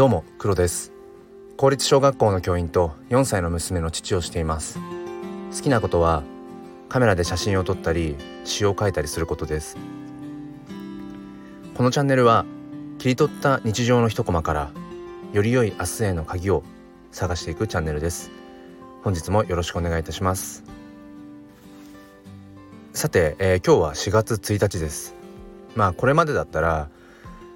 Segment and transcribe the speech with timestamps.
[0.00, 0.92] どうも黒です。
[1.58, 4.78] 公立小学校の教員と4歳の娘の父をしています。
[5.54, 6.22] 好きなことは
[6.88, 8.16] カメラで写真を撮ったり
[8.46, 9.76] 詩を書いたりすることです。
[11.74, 12.46] このチャンネルは
[12.96, 14.70] 切り取った日常の一コマから
[15.34, 16.62] より良い明日への鍵を
[17.12, 18.30] 探していくチャンネルです。
[19.04, 20.64] 本日もよろしくお願いいたします。
[22.94, 25.14] さて、えー、今日は4月1日です。
[25.76, 26.88] まあこれまでだったら、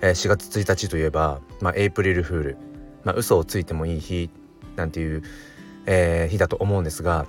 [0.00, 2.56] えー、4月1日といえば、まあ、エイプリルフール、
[3.04, 4.30] まあ、嘘をついてもいい日
[4.76, 5.22] なんていう、
[5.86, 7.26] えー、日だと思うんですが、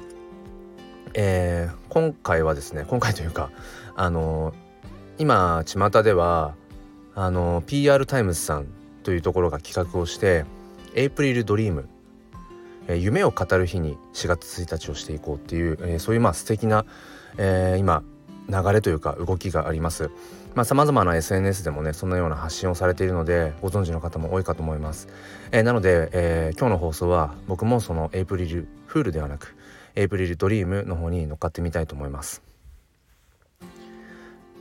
[1.13, 3.51] えー、今回はですね今回というか
[3.95, 4.53] あの
[5.17, 6.55] 今巷では
[7.15, 8.67] あのー PR タイムズさん
[9.03, 10.45] というところが企画をして
[10.95, 11.89] April Dream
[12.89, 16.85] え夢を語る日に4月1日をしていこうっていう、えー、そういうまあ素敵な、
[17.37, 18.03] えー、今
[18.49, 20.09] 流れというか動きがあります。
[20.55, 25.07] まあ、様々な SNS でもねそんなような発信をされているのでご存知の方も多いかと思います、
[25.51, 29.55] えー、なので、えー、今日の放送は僕もそのエイプリルフールではなく
[29.95, 32.41] エイプリルドリームの方に乗っかってみたいと思います、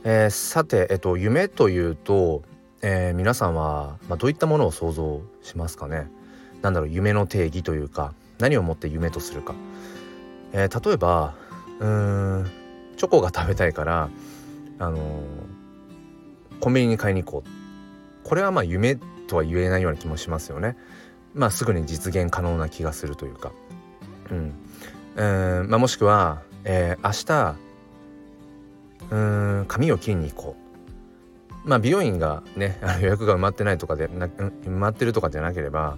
[0.03, 2.43] えー、さて、えっと、夢というと、
[2.81, 6.07] え皆さんは、まあ、どういったものを想像しますかね？
[6.61, 9.55] なんだろう夢の定義というか何をもって夢とするか、
[10.53, 11.33] えー、例えば
[11.79, 11.87] うー
[12.43, 12.58] ん
[12.99, 14.09] チョコが食べたいから
[14.77, 15.23] あの、
[16.59, 18.27] コンビニに買いに行こう。
[18.27, 18.97] これはまあ夢
[19.27, 20.75] とは言えないような気もしますよね。
[21.33, 23.53] まあすぐに実現可能な気がするというか。
[24.31, 24.53] うん、
[25.15, 27.59] えー、まあ、もしくは、えー、明日
[29.11, 29.15] う
[29.61, 30.55] ん髪を切りに行こ
[31.65, 31.69] う。
[31.69, 35.97] まあ美容院がね予約が埋まってないとかで埋まってるとかじゃなければ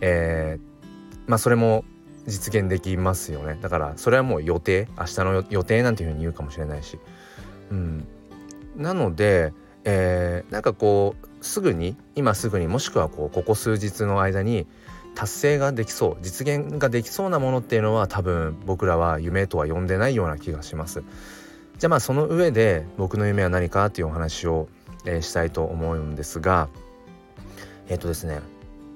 [0.00, 1.84] えー、まあそれも
[2.26, 3.58] 実現できますよね。
[3.60, 4.88] だからそれはもう予定。
[4.98, 6.98] 明日の予定なんていうふうに言うかもしれないし。
[7.70, 8.06] うん。
[8.76, 9.52] なので、
[9.84, 14.66] えー、なんかこうすぐに今すぐにもしくはこうここ数日の間に
[15.14, 21.04] 達成ができそう実現ができそうなものっていうのは多分僕らは夢とは呼んでないような気がします。
[21.78, 24.68] じゃあまあその上で僕の夢は何かっていうお話を、
[25.04, 26.68] えー、したいと思うんですが
[27.88, 28.40] えっ、ー、とですね、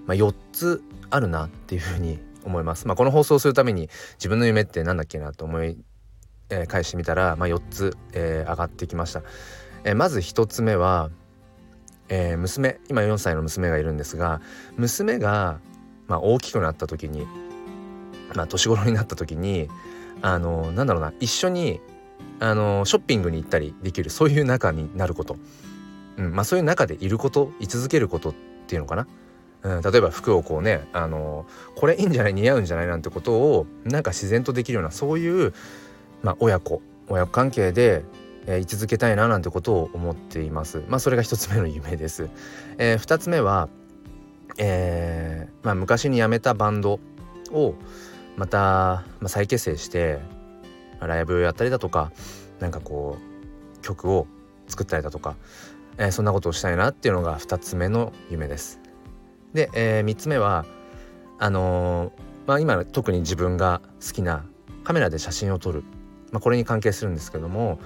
[0.07, 2.87] まあ、4つあるなっていうふうに思います。
[2.87, 5.79] まあ、この放送するために自分の夢って何だっけなと思い、
[6.51, 9.23] えー、返してみたら、まあ、4つ、えー、上がってきました。
[9.85, 11.11] えー、まず1つ目は、
[12.13, 14.41] え娘今4歳の娘がいるんですが
[14.77, 15.61] 娘が、
[16.09, 17.25] まあ、大きくなった時に、
[18.35, 19.69] まあ、年頃になった時に
[20.21, 21.81] あのなんだろうな一緒に
[22.41, 25.37] あのショッピングに行ったりできるそういう仲になること、
[26.17, 28.35] うんまあ、そういう中でいること居続けることっ
[28.67, 29.07] ていうのかな
[29.63, 35.53] うん、例えば服をこうねあのこれいいんじゃない似合うんじゃないなんてことをなんか自然とできるようなそういう、
[36.23, 38.05] まあ、親子親子関係で、
[38.47, 40.83] えー、居続けたいななんてことを思っています。
[40.89, 42.31] まあ、それが一つ目の夢です。
[42.79, 43.69] えー、二つ目は、
[44.59, 47.01] えーまあ、昔に辞めたバンド
[47.51, 47.75] を
[48.37, 50.21] また、ま、再結成して、
[51.01, 52.13] ま、ライブをやったりだとか
[52.61, 54.27] なんかこう曲を
[54.69, 55.37] 作ったりだとか、
[55.99, 58.80] え、そんなことをしたいなっていうのが2つ目の夢です。
[59.53, 60.65] で、えー、3つ目は
[61.39, 62.13] あのー、
[62.47, 64.45] まあ、今特に自分が好きな
[64.85, 65.85] カメラで写真を撮る、
[66.33, 67.81] まあ、これに関係するんですけども、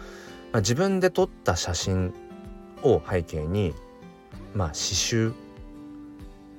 [0.53, 2.13] まあ、自分で撮った写真
[2.83, 3.75] を背景に、
[4.55, 5.35] まあ、刺繍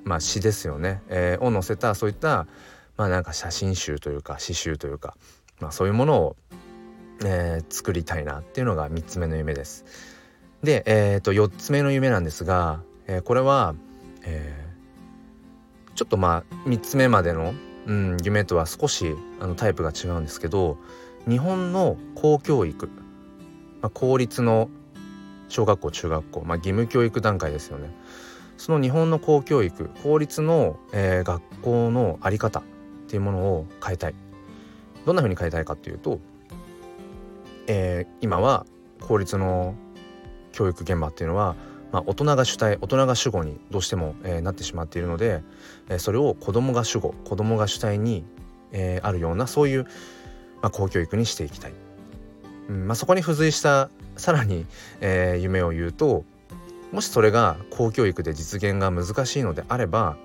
[0.05, 2.47] まあ詩ですよね、えー、を載せたそういった
[2.95, 5.17] まあなんか写真集というか刺繍というか、
[5.59, 6.35] まあ、そういうものを、
[7.25, 9.83] えー、作りたいなっていうのが3つ目の夢です。
[10.63, 13.75] で、えー、と4つ目の夢なんですが、えー、これは、
[14.23, 14.64] えー
[15.95, 17.53] ちょっとまあ3つ目までの、
[17.87, 20.77] うん、夢とは少しあのタイプが違うんですけど
[21.27, 22.87] 日本の公教育、
[23.81, 24.69] まあ、公立の
[25.49, 27.89] 小学校中学校、まあ、義務教育段階ですよね。
[28.57, 32.63] その日本の公教育公立の、えー、学校の在り方っ
[33.07, 34.15] ていうものを変えたい。
[35.05, 36.19] どんな風に変えたいかっていうと、
[37.67, 38.65] えー、今は
[39.01, 39.75] 公立の
[40.51, 41.55] 教育現場っていうのは
[41.95, 45.43] まあ、大人が主体大人が主語にどうしても、えー、なってしまっているので、
[45.87, 48.25] えー、それを子供が主語子供が主体に、
[48.73, 49.85] えー、あるようなそういう、
[50.61, 51.73] まあ、公教育にしていきたい、
[52.67, 54.65] うんまあ、そこに付随したさらに、
[54.99, 56.25] えー、夢を言うと
[56.91, 60.17] もしそれが公教育で実現が難しいのであれば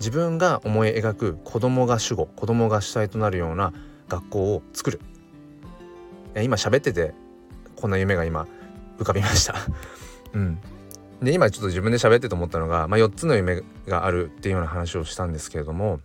[0.00, 3.72] 自分が思い描く子供が主語子供が主体となるような
[4.10, 5.00] 学校を作る、
[6.34, 7.14] え、今喋ってて
[7.76, 8.46] こんな夢が今
[8.98, 9.54] 浮かびました。
[10.34, 10.58] うん。
[11.22, 16.00] で今ちょっと自分で喋ってと思ったのが、まあ、4つの夢があるっていうような話をしたんですけれども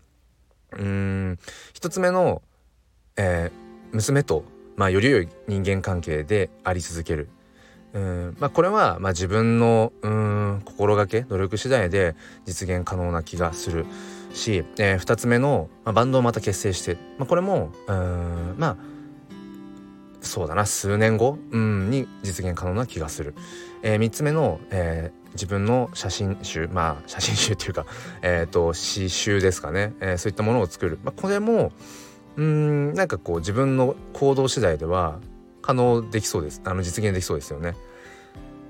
[0.71, 1.39] うん
[1.73, 2.41] 1つ目の、
[3.15, 4.43] えー、娘と、
[4.75, 7.29] まあ、より良い人間関係であり続ける、
[7.93, 12.15] うんまあ、これはまあ自分のうん心がけ努力次第で
[12.45, 13.85] 実現可能な気がする。
[14.33, 18.77] し、えー、2つ目の、まあ、バンドをまた結成して、まあ、これもうんまあ
[20.23, 23.35] そうだな数年後、うん、に実現可能な気がする。
[23.81, 27.85] えー、3つ目の、えー、自分の写真集まあ写真集っていうか、
[28.23, 31.71] えーと、詩集ですかね、えー、そういったものを作る、まあ、これも
[32.37, 35.19] うんなんかこう自分の行動次第では
[35.61, 37.75] 可能できそうですあの実現できそうですよね。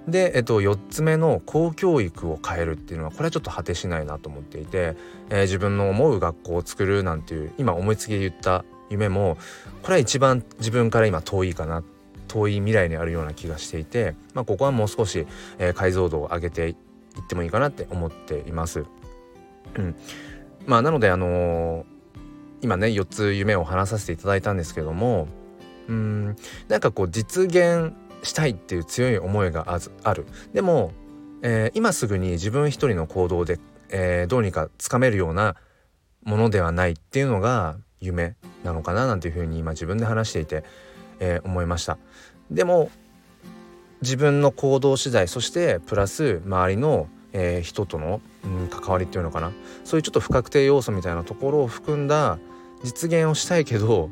[0.07, 4.97] で、えっと、4つ目の公教育を変えるっていうのはこれはちょっと果てしないなと思っていて、
[5.29, 9.37] えー、自分の思う学校を作るなんていう今思いつきで言った夢も
[9.81, 11.83] これは一番自分から今遠いかな
[12.27, 15.27] 遠い未来にあるような気がしていて、まあ、ここはもう少し、
[15.59, 16.75] えー、解像度を上げていっ
[17.27, 18.85] てもいいかなって思っています。
[19.75, 19.95] うん、
[20.65, 21.85] まあなのであのー、
[22.61, 25.27] 今ね4つ夢を話させていただいたんですけども
[25.87, 26.35] うん
[26.67, 27.93] なんかこう実現
[28.23, 30.91] したいっていう強い思いがあるでも、
[31.41, 33.59] えー、今すぐに自分一人の行動で、
[33.89, 35.55] えー、どうにかつかめるような
[36.23, 40.63] ものではないっていうのが夢なのかななんていうふうに今自分で話していて、
[41.19, 41.97] えー、思いました
[42.51, 42.91] でも
[44.01, 49.51] 自分の行動次第そしてプラス周りの、えー、人との、うん、関わりっていうのかな
[49.85, 52.37] そういうちょっと不確定要素みたいなところを含んだ
[52.83, 54.09] 実現をしたいけど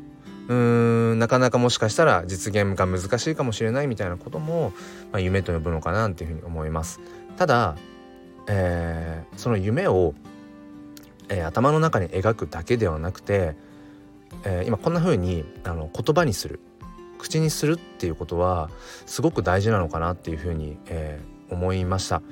[0.48, 4.72] うーんなかなかもしかしたら実現が難しいかもしれないみたいなことも、
[5.12, 7.00] まあ、夢と呼ぶのかなっていうふうに思います。
[7.36, 7.76] ただ、
[8.48, 10.14] えー、その夢を、
[11.28, 13.54] えー、頭の中に描くだけではなくて
[14.44, 16.60] えー、今こんな風にあに言葉にする
[17.18, 18.68] 口にするっていうことは
[19.06, 22.22] すごく大事なのかなっていう風に、えー、思いました。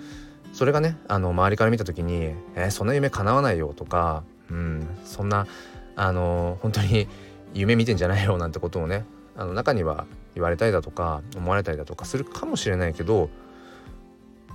[0.53, 5.47] それがねあの周りから見た時に「えー、そんな夢叶わないよ」とか「うんそんな
[5.95, 7.07] あの本当に
[7.55, 9.05] 夢見てんじゃないよ」なんてことをね
[9.37, 13.31] あの中には言われたりだとか思われたりだとかするかもしれないけど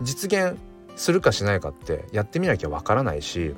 [0.01, 0.57] 実現
[0.95, 3.53] するかしないかってやってみなきゃわからないし、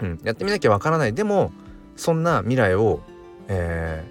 [0.00, 1.14] うん、やってみなきゃわからない。
[1.14, 1.52] でも
[2.02, 2.98] そんな未来を、
[3.46, 4.04] え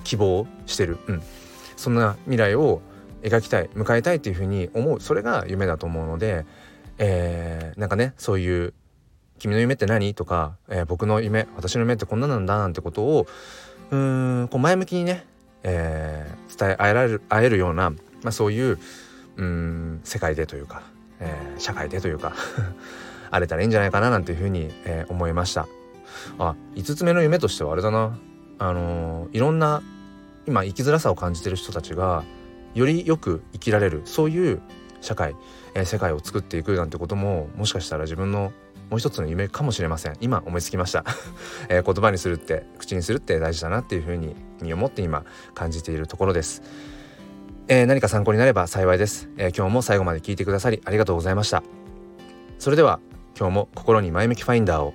[0.00, 1.22] ー、希望してる、うん、
[1.76, 2.82] そんな未来を
[3.22, 6.46] 描きたい迎えたいっていうふうに思うそれが夢だと思うので、
[6.98, 8.74] えー、なんかねそういう
[9.38, 13.28] 「君の夢って何?」とか、えー、僕の夢私の夢ってこんななんだ」なんてことを
[13.92, 15.24] うんこう前向きにね、
[15.62, 17.96] えー、伝え合えられる会えるような、ま
[18.30, 18.80] あ、そういう
[19.36, 20.82] うん世界でというか、
[21.20, 22.32] えー、社会でというか
[23.30, 25.68] 荒れたらいいんじゃないかななんていうふうに、えー、思いました。
[26.38, 28.18] あ5つ目の夢としてはあれだな。
[28.58, 29.82] あの、いろんな
[30.46, 32.24] 今生きづらさを感じてる人たちが
[32.74, 34.60] よりよく生きられるそういう
[35.00, 35.36] 社会、
[35.74, 38.52] えー、世界を作っていくなんてことももしかしたら自分の
[38.90, 40.16] もう一つの夢かもしれません。
[40.20, 41.04] 今思いつきました、
[41.68, 45.24] えー、言葉にするって口にするって大事だなっていうふうに身をもって今
[45.54, 46.62] 感じているところです、
[47.68, 51.62] えー、何か参考になれば幸いです、えー、今日も最後まで聞いてくださりありがとうございました。
[52.58, 52.98] それでは
[53.38, 54.94] 今日も心に前向きファインダーを